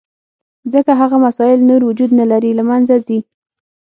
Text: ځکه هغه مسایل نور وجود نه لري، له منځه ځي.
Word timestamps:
ځکه 0.73 0.91
هغه 1.01 1.17
مسایل 1.25 1.59
نور 1.69 1.81
وجود 1.85 2.11
نه 2.19 2.25
لري، 2.31 2.51
له 2.59 2.63
منځه 2.69 2.95
ځي. 3.07 3.19